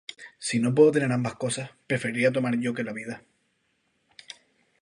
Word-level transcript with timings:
Si 0.39 0.57
no 0.57 0.73
puedo 0.73 0.89
tener 0.89 1.11
ambas 1.11 1.35
cosas, 1.35 1.73
preferiría 1.85 2.31
tomar 2.31 2.57
yo 2.57 2.73
que 2.73 2.83
la 2.83 2.91
vida. 2.91 3.21